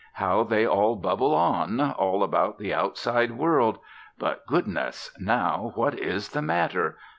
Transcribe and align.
How 0.13 0.41
they 0.41 0.65
all 0.65 0.95
bubble 0.95 1.31
on, 1.35 1.79
all 1.79 2.23
about 2.23 2.57
the 2.57 2.73
outside 2.73 3.33
world! 3.37 3.77
But 4.17 4.47
goodness! 4.47 5.15
Now 5.19 5.73
what 5.75 5.93
is 5.93 6.29
the 6.29 6.41
matter? 6.41 6.97